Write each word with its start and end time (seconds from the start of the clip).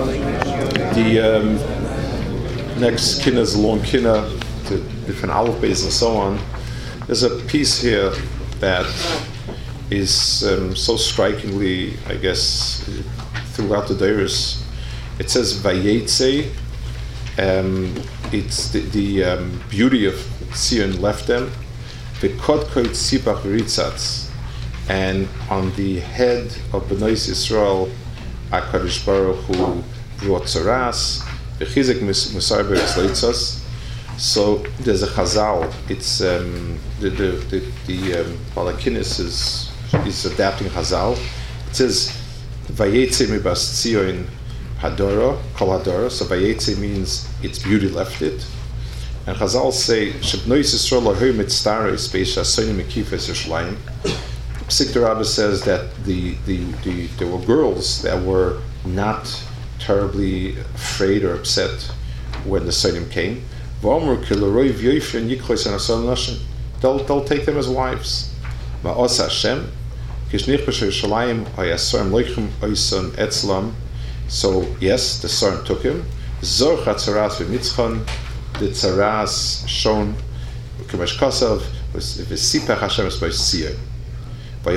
The 0.00 1.20
um, 1.20 2.80
next 2.80 3.22
kinna 3.22 3.40
is 3.40 3.54
a 3.54 3.60
long 3.60 3.82
kinna, 3.82 4.22
the 4.64 4.78
different 5.04 5.34
alphabets 5.34 5.82
and 5.82 5.92
so 5.92 6.16
on. 6.16 6.40
There's 7.06 7.22
a 7.22 7.36
piece 7.44 7.82
here 7.82 8.10
that 8.60 8.86
is 9.90 10.42
um, 10.44 10.74
so 10.74 10.96
strikingly, 10.96 11.98
I 12.06 12.14
guess, 12.14 12.88
throughout 13.52 13.88
the 13.88 13.94
Deiris. 13.94 14.62
It 15.18 15.28
says 15.28 15.52
Vayetze. 15.60 16.50
Um, 17.38 17.94
it's 18.32 18.70
the, 18.70 18.80
the 18.80 19.24
um, 19.24 19.62
beauty 19.68 20.06
of 20.06 20.14
Zion 20.54 21.00
left 21.02 21.26
them. 21.26 21.52
V'kodkoit 22.20 22.94
sipach 22.94 23.42
ritzatz. 23.42 24.30
And 24.88 25.28
on 25.50 25.74
the 25.76 26.00
head 26.00 26.46
of 26.72 26.88
Benois 26.88 27.28
Yisrael, 27.28 27.90
HaKadosh 28.50 29.06
Baruch 29.06 29.36
Hu 29.44 29.82
brought 30.18 30.42
Tzaras, 30.42 31.20
V'chizik 31.58 32.00
Musarber 32.00 32.76
Tzleitzas. 32.76 33.60
So 34.18 34.58
there's 34.80 35.02
a 35.02 35.06
Chazal. 35.06 35.72
It's 35.88 36.20
um, 36.20 36.78
the 37.00 37.10
the 37.10 37.30
the, 37.50 37.72
the 37.86 38.20
um, 38.20 38.38
Balakinis 38.54 39.20
is 39.20 39.70
is 40.06 40.26
adapting 40.26 40.68
Chazal. 40.68 41.16
It 41.68 41.76
says 41.76 42.16
Vayetze 42.66 43.26
mibas 43.28 43.62
Tzion 43.72 44.26
Hadora 44.78 45.40
Kol 45.54 45.78
Hadora. 45.78 46.10
So 46.10 46.24
Vayetze 46.26 46.76
means 46.78 47.28
its 47.42 47.58
beauty 47.60 47.88
left 47.88 48.20
it. 48.20 48.44
And 49.26 49.36
Chazal 49.36 49.72
say 49.72 50.10
Shebnois 50.14 50.74
Yisrael 50.74 51.14
Lahoy 51.14 51.32
Mitztare 51.32 51.92
Speisha 51.92 52.42
Soni 52.42 52.74
Mekifes 52.74 53.30
Yerushalayim. 53.30 53.76
Sikh 54.70 54.94
Rabba 54.94 55.24
says 55.24 55.64
that 55.64 56.04
the, 56.04 56.36
the, 56.46 56.58
the 56.84 57.06
there 57.18 57.26
were 57.26 57.44
girls 57.44 58.02
that 58.02 58.22
were 58.22 58.60
not 58.84 59.44
terribly 59.80 60.56
afraid 60.58 61.24
or 61.24 61.34
upset 61.34 61.90
when 62.44 62.64
the 62.66 62.70
Sonim 62.70 63.10
came. 63.10 63.44
They'll, 66.80 66.98
they'll 67.04 67.24
take 67.24 67.46
them 67.46 67.58
as 67.58 67.68
wives. 67.68 68.32
So 74.28 74.62
yes, 74.80 75.20
the 75.20 75.28
Sorim 75.28 75.66
took 75.66 75.82
him. 75.82 76.04
Zor 76.42 76.76
Chatzaras 76.76 77.36
V'Mitzchon, 77.38 78.06
the 78.60 78.68
Tzaras 78.68 79.66
shown, 79.66 80.14
V'Sipach 80.86 82.78
Hashem 82.78 83.06
Espois 83.06 83.32
They 84.64 84.76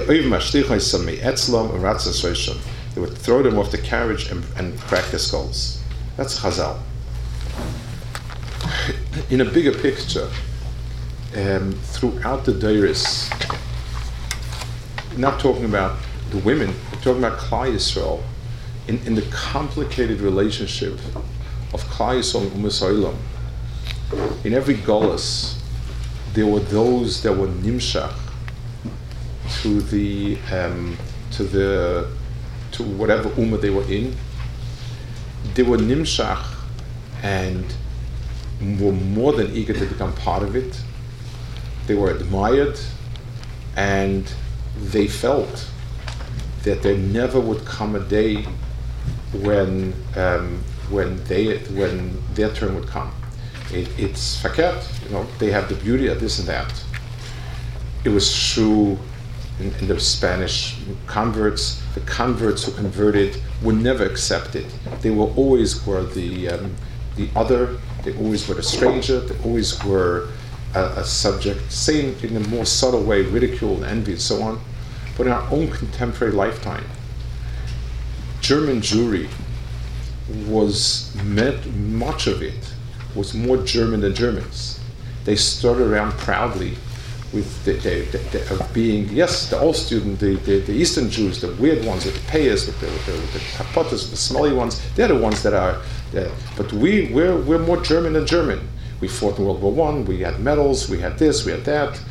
would 3.01 3.17
throw 3.17 3.43
them 3.43 3.57
off 3.57 3.71
the 3.71 3.81
carriage 3.83 4.29
and, 4.29 4.45
and 4.57 4.79
crack 4.81 5.05
their 5.05 5.19
skulls. 5.19 5.81
That's 6.15 6.39
Chazal 6.39 6.79
in 9.29 9.41
a 9.41 9.45
bigger 9.45 9.71
picture, 9.71 10.29
um, 11.35 11.73
throughout 11.73 12.45
the 12.45 12.51
Dairis, 12.51 13.29
not 15.17 15.39
talking 15.39 15.65
about 15.65 15.97
the 16.31 16.37
women, 16.39 16.73
we're 16.91 17.01
talking 17.01 17.23
about 17.23 17.39
Klal 17.39 17.73
Yisrael, 17.73 18.21
in, 18.87 18.99
in 19.05 19.15
the 19.15 19.21
complicated 19.31 20.19
relationship 20.19 20.93
of 21.73 21.83
Klal 21.85 22.19
Yisrael 22.19 22.43
and 22.43 22.51
Umas 22.51 23.15
In 24.45 24.53
every 24.53 24.75
Golas, 24.75 25.59
there 26.33 26.47
were 26.47 26.59
those 26.59 27.21
that 27.23 27.33
were 27.33 27.47
nimshach 27.47 28.13
to 29.63 29.81
the 29.81 30.37
um, 30.51 30.97
to 31.31 31.43
the 31.43 32.09
to 32.73 32.83
whatever 32.83 33.29
ummah 33.29 33.59
they 33.61 33.69
were 33.69 33.89
in. 33.89 34.13
They 35.55 35.63
were 35.63 35.77
nimshach 35.77 36.43
and 37.23 37.65
were 38.79 38.91
more 38.91 39.31
than 39.31 39.55
eager 39.55 39.73
to 39.73 39.85
become 39.85 40.13
part 40.15 40.43
of 40.43 40.57
it. 40.57 40.81
They 41.87 41.95
were 41.95 42.11
admired, 42.11 42.77
and 43.77 44.31
they 44.77 45.07
felt 45.07 45.69
that 46.63 46.81
there 46.81 46.97
never 46.97 47.39
would 47.39 47.63
come 47.63 47.95
a 47.95 48.01
day 48.01 48.45
when 49.31 49.93
um, 50.17 50.61
when 50.89 51.23
they 51.23 51.59
when 51.79 52.21
their 52.33 52.53
turn 52.53 52.75
would 52.75 52.87
come. 52.87 53.13
It, 53.71 53.87
it's 53.97 54.43
faket, 54.43 54.83
you 55.05 55.11
know. 55.11 55.25
They 55.39 55.51
have 55.51 55.69
the 55.69 55.75
beauty 55.75 56.07
of 56.07 56.19
this 56.19 56.39
and 56.39 56.47
that. 56.49 56.83
It 58.03 58.09
was 58.09 58.27
true 58.53 58.99
in, 59.59 59.73
in, 59.75 59.87
the 59.87 59.99
Spanish 59.99 60.77
converts. 61.07 61.81
The 61.93 62.01
converts 62.01 62.65
who 62.65 62.71
converted 62.73 63.41
were 63.61 63.73
never 63.73 64.05
accepted. 64.05 64.65
They 65.01 65.11
were 65.11 65.31
always 65.35 65.85
were 65.85 66.03
the 66.03 66.49
um, 66.49 66.75
the 67.15 67.29
other 67.35 67.77
they 68.03 68.15
always 68.17 68.47
were 68.47 68.59
a 68.59 68.63
stranger. 68.63 69.19
They 69.19 69.43
always 69.43 69.81
were 69.83 70.29
a, 70.75 70.83
a 70.97 71.03
subject, 71.03 71.71
same 71.71 72.15
in 72.21 72.35
a 72.37 72.47
more 72.47 72.65
subtle 72.65 73.03
way, 73.03 73.21
ridicule 73.21 73.75
and 73.75 73.85
envy 73.85 74.13
and 74.13 74.21
so 74.21 74.41
on. 74.41 74.61
But 75.17 75.27
in 75.27 75.33
our 75.33 75.49
own 75.51 75.69
contemporary 75.71 76.33
lifetime, 76.33 76.85
German 78.41 78.81
Jewry 78.81 79.29
was 80.47 81.15
met, 81.23 81.65
much 81.67 82.27
of 82.27 82.41
it 82.41 82.73
was 83.15 83.33
more 83.33 83.57
German 83.57 84.01
than 84.01 84.15
Germans. 84.15 84.79
They 85.25 85.35
stood 85.35 85.79
around 85.79 86.13
proudly 86.13 86.75
with 87.33 87.65
the, 87.65 87.73
the, 87.73 88.17
the, 88.31 88.53
of 88.53 88.73
being, 88.73 89.09
yes, 89.09 89.49
the 89.49 89.59
old 89.59 89.75
student, 89.75 90.19
the, 90.19 90.35
the, 90.35 90.71
Eastern 90.71 91.09
Jews, 91.09 91.41
the 91.41 91.53
weird 91.55 91.83
ones 91.85 92.05
with 92.05 92.15
the 92.15 92.31
payers 92.31 92.67
with 92.67 92.79
the, 92.79 92.85
with 92.85 93.05
the, 93.05 93.11
with 93.13 93.33
the 93.33 93.39
kapotas, 93.39 94.09
the 94.09 94.17
smelly 94.17 94.53
ones, 94.53 94.81
they're 94.95 95.07
the 95.07 95.17
ones 95.17 95.41
that 95.43 95.53
are. 95.53 95.81
But 96.55 96.71
we, 96.73 97.11
we're, 97.11 97.35
we're 97.41 97.59
more 97.59 97.81
German 97.81 98.13
than 98.13 98.27
German. 98.27 98.67
We 99.03 99.09
fought 99.09 99.37
in 99.37 99.45
World 99.45 99.61
War 99.61 99.73
One. 99.73 100.05
We 100.05 100.21
had 100.21 100.39
medals. 100.39 100.87
We 100.87 100.99
had 100.99 101.19
this. 101.19 101.45
We 101.45 101.51
had 101.51 101.65
that, 101.65 102.01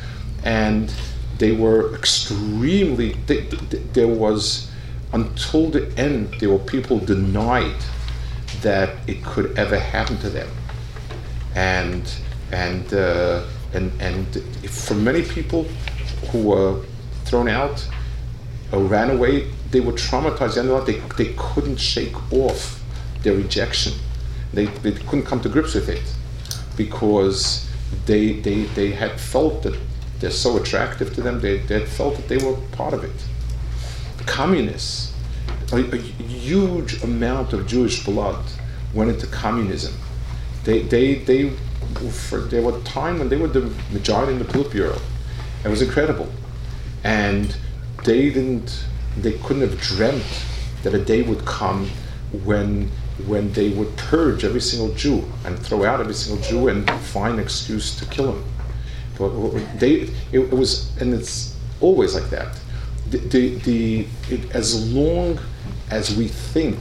and 0.43 0.93
they 1.39 1.51
were 1.51 1.95
extremely. 1.95 3.13
They, 3.25 3.39
they, 3.39 3.79
there 3.93 4.07
was 4.07 4.69
until 5.11 5.71
the 5.71 5.91
end. 5.97 6.35
There 6.39 6.51
were 6.51 6.59
people 6.59 6.99
denied 6.99 7.81
that 8.61 8.95
it 9.09 9.23
could 9.23 9.57
ever 9.57 9.79
happen 9.79 10.19
to 10.19 10.29
them, 10.29 10.49
and 11.55 12.13
and 12.51 12.93
uh, 12.93 13.43
and 13.73 13.91
and 14.01 14.27
for 14.69 14.95
many 14.95 15.23
people 15.23 15.63
who 16.31 16.43
were 16.49 16.81
thrown 17.25 17.47
out 17.47 17.87
or 18.71 18.83
ran 18.83 19.09
away, 19.09 19.47
they 19.71 19.79
were 19.79 19.93
traumatized. 19.93 20.85
They, 20.85 20.99
they 21.23 21.33
couldn't 21.37 21.77
shake 21.77 22.15
off 22.33 22.83
their 23.23 23.33
rejection. 23.35 23.93
They, 24.53 24.65
they 24.65 24.91
couldn't 24.91 25.25
come 25.25 25.41
to 25.41 25.49
grips 25.49 25.73
with 25.73 25.89
it 25.89 26.03
because 26.77 27.69
they, 28.05 28.33
they, 28.33 28.63
they 28.63 28.91
had 28.91 29.19
felt 29.19 29.63
that 29.63 29.77
they're 30.19 30.31
so 30.31 30.57
attractive 30.57 31.13
to 31.15 31.21
them, 31.21 31.41
they, 31.41 31.57
they 31.57 31.79
had 31.81 31.89
felt 31.89 32.15
that 32.15 32.27
they 32.27 32.37
were 32.37 32.55
part 32.71 32.93
of 32.93 33.03
it. 33.03 33.25
The 34.17 34.23
communists, 34.23 35.13
a, 35.71 35.77
a 35.77 35.97
huge 35.97 37.03
amount 37.03 37.53
of 37.53 37.67
Jewish 37.67 38.05
blood 38.05 38.43
went 38.93 39.09
into 39.09 39.27
communism. 39.27 39.93
They, 40.63 40.83
they, 40.83 41.15
they, 41.15 41.53
for, 42.11 42.39
there 42.39 42.61
were 42.61 42.79
time 42.81 43.19
when 43.19 43.29
they 43.29 43.37
were 43.37 43.47
the 43.47 43.73
majority 43.91 44.33
in 44.33 44.39
the 44.39 44.45
Politburo. 44.45 44.99
It 45.63 45.69
was 45.69 45.81
incredible. 45.81 46.29
And 47.03 47.55
they 48.03 48.29
didn't, 48.29 48.85
they 49.17 49.33
couldn't 49.39 49.61
have 49.61 49.79
dreamt 49.79 50.45
that 50.83 50.93
a 50.93 51.03
day 51.03 51.21
would 51.21 51.45
come 51.45 51.89
when 52.43 52.91
when 53.27 53.53
they 53.53 53.69
would 53.69 53.95
purge 53.95 54.43
every 54.43 54.59
single 54.59 54.93
Jew 54.95 55.23
and 55.45 55.57
throw 55.57 55.85
out 55.85 55.99
every 55.99 56.15
single 56.15 56.43
Jew 56.43 56.67
and 56.67 56.89
find 56.89 57.39
excuse 57.39 57.95
to 57.99 58.05
kill 58.05 58.33
him. 58.33 58.43
But 59.17 59.79
they, 59.79 59.91
it, 59.91 60.11
it 60.31 60.51
was, 60.51 60.95
and 60.99 61.13
it's 61.13 61.55
always 61.79 62.15
like 62.15 62.29
that. 62.31 62.59
The, 63.09 63.17
the, 63.19 63.55
the 63.59 64.07
it, 64.29 64.55
as 64.55 64.91
long 64.91 65.39
as 65.91 66.15
we 66.15 66.27
think 66.27 66.79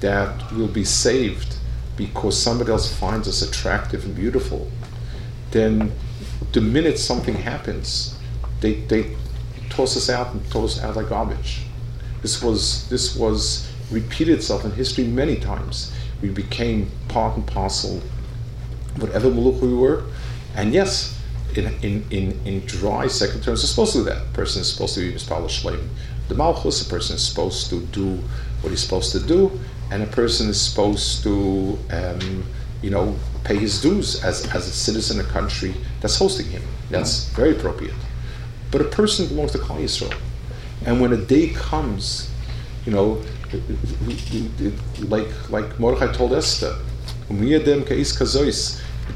that 0.00 0.52
we'll 0.52 0.68
be 0.68 0.84
saved 0.84 1.56
because 1.96 2.40
somebody 2.40 2.70
else 2.70 2.92
finds 2.92 3.28
us 3.28 3.42
attractive 3.42 4.04
and 4.04 4.14
beautiful, 4.14 4.70
then 5.50 5.92
the 6.52 6.60
minute 6.60 6.98
something 6.98 7.34
happens, 7.34 8.18
they, 8.60 8.74
they 8.74 9.14
toss 9.70 9.96
us 9.96 10.08
out 10.08 10.32
and 10.32 10.50
toss 10.50 10.78
us 10.78 10.84
out 10.84 10.96
like 10.96 11.08
garbage. 11.08 11.62
This 12.22 12.42
was 12.42 12.88
this 12.88 13.16
was 13.16 13.68
repeated 13.90 14.38
itself 14.38 14.64
in 14.64 14.70
history 14.72 15.04
many 15.04 15.36
times. 15.36 15.92
We 16.20 16.30
became 16.30 16.90
part 17.08 17.36
and 17.36 17.46
parcel, 17.46 18.00
whatever 18.96 19.28
muluk 19.28 19.60
we 19.60 19.74
were. 19.74 20.04
And 20.54 20.72
yes, 20.72 21.18
in, 21.56 21.66
in, 21.82 22.04
in, 22.10 22.40
in 22.46 22.60
dry 22.66 23.06
secular 23.08 23.42
terms, 23.42 23.62
it's 23.62 23.70
supposed 23.70 23.92
to 23.92 23.98
do 23.98 24.04
that. 24.04 24.32
Person 24.32 24.62
is 24.62 24.72
supposed 24.72 24.94
to 24.94 25.00
be 25.00 25.12
Mispal 25.12 25.44
Shleim. 25.44 25.88
The 26.28 26.34
Malchus, 26.34 26.86
a 26.86 26.88
person 26.88 27.16
is 27.16 27.26
supposed 27.26 27.68
to 27.70 27.80
do 27.86 28.18
what 28.60 28.70
he's 28.70 28.82
supposed 28.82 29.12
to 29.12 29.20
do, 29.20 29.58
and 29.92 30.02
a 30.02 30.06
person 30.06 30.48
is 30.48 30.58
supposed 30.58 31.22
to, 31.22 31.78
um, 31.90 32.44
you 32.80 32.88
know, 32.88 33.14
pay 33.44 33.56
his 33.56 33.82
dues 33.82 34.24
as, 34.24 34.46
as 34.54 34.66
a 34.66 34.72
citizen 34.72 35.20
of 35.20 35.28
a 35.28 35.30
country 35.30 35.74
that's 36.00 36.16
hosting 36.16 36.46
him. 36.46 36.62
That's 36.88 37.28
very 37.28 37.52
appropriate. 37.54 37.94
But 38.70 38.80
a 38.80 38.84
person 38.84 39.28
belongs 39.28 39.52
to 39.52 39.58
Klal 39.58 39.82
Yisrael. 39.82 40.18
And 40.86 40.98
when 41.02 41.12
a 41.12 41.18
day 41.18 41.50
comes, 41.50 42.30
you 42.86 42.92
know, 42.92 43.22
like 45.00 45.28
like 45.50 45.78
Mordechai 45.78 46.10
told 46.14 46.32
Esther, 46.32 46.74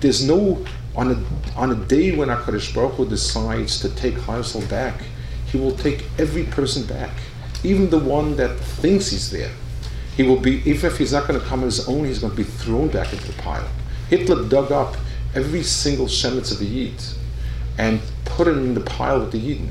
there's 0.01 0.29
no 0.29 0.65
on 0.95 1.11
a 1.11 1.59
on 1.59 1.71
a 1.73 1.75
day 1.87 2.15
when 2.15 2.29
Hakadosh 2.29 2.75
Baruch 2.75 2.93
Hu 2.97 3.09
decides 3.09 3.81
to 3.81 3.89
take 3.97 4.15
Chayesol 4.17 4.69
back, 4.69 5.03
he 5.47 5.57
will 5.57 5.75
take 5.75 6.05
every 6.19 6.45
person 6.45 6.85
back, 6.87 7.13
even 7.65 7.89
the 7.89 7.99
one 7.99 8.37
that 8.37 8.61
thinks 8.61 9.09
he's 9.09 9.31
there. 9.31 9.53
He 10.17 10.23
will 10.23 10.41
be 10.41 10.63
even 10.69 10.91
if 10.91 10.99
he's 10.99 11.13
not 11.13 11.27
going 11.29 11.39
to 11.39 11.47
come 11.47 11.61
on 11.61 11.67
his 11.67 11.87
own, 11.89 12.05
he's 12.05 12.19
going 12.19 12.33
to 12.33 12.37
be 12.37 12.45
thrown 12.45 12.89
back 12.89 13.13
into 13.13 13.27
the 13.27 13.43
pile. 13.43 13.69
Hitler 14.09 14.49
dug 14.49 14.73
up 14.73 14.97
every 15.35 15.63
single 15.63 16.07
Shemitz 16.07 16.53
of 16.53 16.59
the 16.59 16.65
Yid 16.65 17.03
and 17.79 18.01
put 18.25 18.49
it 18.49 18.57
in 18.57 18.75
the 18.75 18.81
pile 18.81 19.21
with 19.21 19.33
the 19.33 19.41
Yidden. 19.41 19.71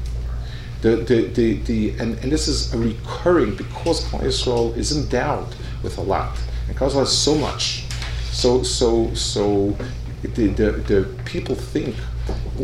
The, 0.82 0.98
the, 0.98 1.28
the, 1.30 1.54
the, 1.64 1.90
and, 1.98 2.18
and 2.20 2.32
this 2.32 2.48
is 2.48 2.72
a 2.74 2.78
recurring 2.78 3.56
because 3.56 4.04
Klal 4.06 4.78
is 4.78 4.96
endowed 4.96 5.56
with 5.82 5.98
a 5.98 6.02
lot. 6.02 6.38
And 6.68 6.78
Klal 6.78 6.94
has 6.94 7.18
so 7.18 7.34
much. 7.36 7.86
So, 8.32 8.62
so, 8.62 9.12
so 9.16 9.76
the, 10.22 10.48
the, 10.48 10.72
the 10.72 11.24
people 11.26 11.56
think 11.56 11.96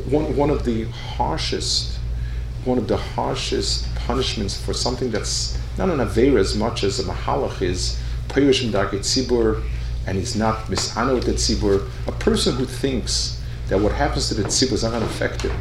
one, 0.09 0.35
one 0.35 0.51
of 0.51 0.65
the 0.65 0.83
harshest 0.83 1.97
one 2.65 2.77
of 2.77 2.87
the 2.87 2.97
harshest 2.97 3.93
punishments 3.95 4.59
for 4.59 4.73
something 4.73 5.09
that's 5.09 5.57
not 5.87 5.99
an 5.99 6.07
Aveira 6.07 6.39
as 6.39 6.55
much 6.55 6.83
as 6.83 6.99
a 6.99 7.03
Mahalach 7.03 7.61
is 7.61 7.99
Pirish 8.29 8.69
Tzibur, 8.71 9.63
and 10.05 10.17
he's 10.17 10.35
not 10.35 10.65
Misano 10.65 11.15
with 11.15 11.25
the 11.25 11.33
Tzibur. 11.33 11.89
A 12.07 12.11
person 12.11 12.55
who 12.55 12.65
thinks 12.65 13.41
that 13.67 13.79
what 13.79 13.91
happens 13.91 14.27
to 14.27 14.35
the 14.35 14.43
Tzibur 14.43 14.73
is 14.73 14.83
not 14.83 14.91
going 14.91 15.01
to 15.01 15.09
affect 15.09 15.41
him 15.41 15.57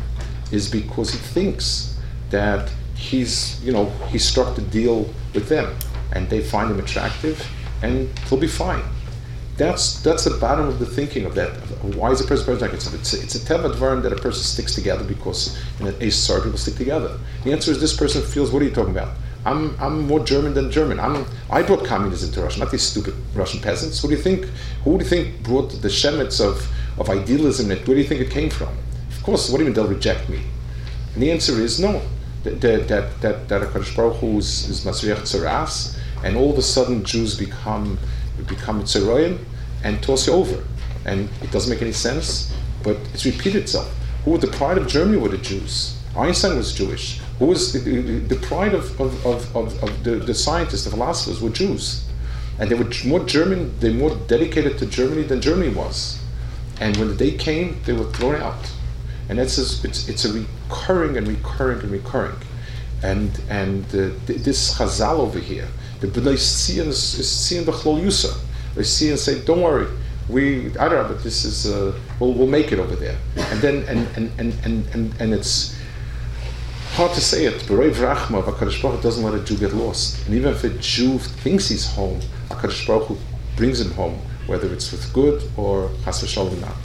is 0.52 0.70
because 0.70 1.12
he 1.12 1.18
thinks 1.18 1.98
that 2.30 2.70
he's, 2.94 3.62
you 3.64 3.72
know, 3.72 3.86
he 4.08 4.18
struck 4.18 4.56
the 4.56 4.62
deal 4.62 5.12
with 5.34 5.48
them 5.48 5.74
and 6.12 6.28
they 6.28 6.42
find 6.42 6.70
him 6.70 6.78
attractive 6.78 7.48
and 7.82 8.08
he'll 8.28 8.38
be 8.38 8.46
fine. 8.46 8.82
That's 9.56 10.00
that's 10.02 10.24
the 10.24 10.36
bottom 10.38 10.66
of 10.66 10.78
the 10.78 10.86
thinking 10.86 11.26
of 11.26 11.34
that. 11.34 11.50
Why 11.94 12.10
is 12.10 12.20
a 12.20 12.24
person 12.24 12.58
like 12.58 12.72
it's 12.72 12.92
it's 12.92 13.12
a, 13.12 13.22
it's 13.22 13.34
a 13.34 13.38
teva 13.38 14.02
that 14.02 14.12
a 14.12 14.16
person 14.16 14.42
sticks 14.42 14.74
together 14.74 15.04
because 15.04 15.58
in 15.78 15.86
an 15.86 15.94
Asar 16.00 16.40
people 16.40 16.58
stick 16.58 16.76
together. 16.76 17.18
The 17.44 17.52
answer 17.52 17.70
is 17.70 17.78
this 17.80 17.94
person 17.94 18.22
feels. 18.22 18.50
What 18.50 18.62
are 18.62 18.64
you 18.64 18.74
talking 18.74 18.96
about? 18.96 19.14
I'm, 19.44 19.74
I'm 19.80 20.06
more 20.06 20.20
German 20.20 20.54
than 20.54 20.70
German. 20.70 21.00
I'm, 21.00 21.24
I 21.50 21.62
brought 21.62 21.84
communism 21.84 22.30
to 22.32 22.42
Russia, 22.42 22.60
not 22.60 22.70
these 22.70 22.82
stupid 22.82 23.14
Russian 23.34 23.60
peasants. 23.60 24.00
Who 24.02 24.08
do 24.08 24.14
you 24.14 24.20
think? 24.20 24.46
Who 24.84 24.98
do 24.98 25.04
you 25.04 25.08
think 25.08 25.42
brought 25.42 25.70
the 25.70 25.88
Shemets 25.88 26.40
of, 26.46 26.70
of 26.98 27.08
idealism? 27.08 27.68
Where 27.68 27.76
do 27.84 27.96
you 27.96 28.04
think 28.04 28.20
it 28.20 28.30
came 28.30 28.50
from? 28.50 28.68
Of 29.08 29.22
course. 29.22 29.50
What 29.50 29.58
do 29.58 29.64
you 29.64 29.70
mean 29.70 29.74
they'll 29.74 29.88
reject 29.88 30.28
me? 30.28 30.42
And 31.14 31.22
the 31.22 31.30
answer 31.30 31.60
is 31.60 31.80
no. 31.80 32.02
That 32.44 32.60
that 32.60 32.88
that 33.20 33.48
that, 33.48 33.62
Hakadosh 33.62 33.94
Baruch 33.94 34.16
Hu 34.16 34.38
is, 34.38 34.84
Masriach 34.84 35.22
Tzaras, 35.22 35.98
and 36.24 36.36
all 36.36 36.50
of 36.50 36.58
a 36.58 36.62
sudden 36.62 37.04
Jews 37.04 37.36
become 37.36 37.98
become 38.46 38.82
Tzeroyim 38.82 39.38
and 39.84 40.02
toss 40.02 40.26
you 40.26 40.32
over. 40.34 40.64
And 41.04 41.28
it 41.42 41.50
doesn't 41.50 41.70
make 41.70 41.82
any 41.82 41.92
sense, 41.92 42.54
but 42.82 42.96
it's 43.12 43.24
repeated 43.24 43.56
itself. 43.56 43.94
Who 44.24 44.32
were 44.32 44.38
the 44.38 44.48
pride 44.48 44.78
of 44.78 44.86
Germany 44.86 45.18
were 45.18 45.28
the 45.28 45.38
Jews. 45.38 45.96
Einstein 46.16 46.56
was 46.56 46.74
Jewish. 46.74 47.20
Who 47.40 47.46
was 47.46 47.72
the, 47.72 48.38
pride 48.42 48.74
of, 48.74 49.00
of, 49.00 49.26
of, 49.26 49.56
of, 49.56 50.04
the, 50.04 50.12
the 50.12 50.34
scientists, 50.34 50.84
the 50.84 50.90
philosophers 50.90 51.42
were 51.42 51.50
Jews. 51.50 52.04
And 52.60 52.70
they 52.70 52.76
were 52.76 52.88
more 53.04 53.24
German, 53.24 53.76
they 53.80 53.90
were 53.90 54.10
more 54.10 54.16
dedicated 54.28 54.78
to 54.78 54.86
Germany 54.86 55.22
than 55.22 55.40
Germany 55.40 55.74
was. 55.74 56.22
And 56.80 56.96
when 56.98 57.08
the 57.08 57.16
day 57.16 57.32
came, 57.32 57.80
they 57.84 57.92
were 57.94 58.10
thrown 58.12 58.36
out. 58.36 58.70
And 59.28 59.38
that's 59.38 59.58
a, 59.58 59.88
it's, 59.88 60.08
it's 60.08 60.24
a 60.24 60.32
recurring 60.32 61.16
and 61.16 61.26
recurring 61.26 61.80
and 61.80 61.90
recurring. 61.90 62.36
And, 63.02 63.40
and 63.48 63.84
uh, 63.86 64.10
this 64.26 64.76
Chazal 64.76 65.18
over 65.18 65.40
here, 65.40 65.66
the 66.00 66.06
B'nai 66.06 66.34
Tzion 66.34 66.86
is 66.86 67.30
seeing 67.30 67.64
the 67.64 67.72
Chlol 67.72 68.00
Yusa 68.00 68.38
they 68.74 68.84
see 68.84 69.10
and 69.10 69.18
say, 69.18 69.40
"Don't 69.44 69.62
worry, 69.62 69.88
we 70.28 70.68
I 70.78 70.88
don't 70.88 71.02
know, 71.02 71.08
but 71.08 71.22
this 71.22 71.44
is 71.44 71.66
uh, 71.66 71.92
we'll 72.18 72.32
we'll 72.32 72.46
make 72.46 72.72
it 72.72 72.78
over 72.78 72.94
there." 72.94 73.16
And 73.36 73.60
then 73.60 73.82
and 73.88 74.06
and 74.16 74.30
and 74.38 74.54
and 74.64 74.86
and, 74.94 75.20
and 75.20 75.34
it's 75.34 75.76
hard 77.00 77.14
to 77.14 77.20
say 77.22 77.46
it. 77.46 77.54
but 77.66 77.76
Berev 77.76 77.94
Rachma, 77.94 78.42
Hakadosh 78.44 78.82
Baruch 78.82 79.00
doesn't 79.00 79.24
let 79.24 79.32
a 79.32 79.42
Jew 79.42 79.56
get 79.56 79.72
lost, 79.72 80.22
and 80.26 80.34
even 80.34 80.52
if 80.52 80.62
a 80.64 80.68
Jew 80.68 81.18
thinks 81.18 81.66
he's 81.70 81.86
home, 81.86 82.20
Hakadosh 82.50 82.86
Baruch 82.86 83.16
brings 83.56 83.80
him 83.80 83.90
home, 83.92 84.18
whether 84.46 84.70
it's 84.70 84.92
with 84.92 85.10
good 85.14 85.42
or 85.56 85.90
Chas 86.04 86.22
v'Shalom 86.22 86.60
not. 86.60 86.76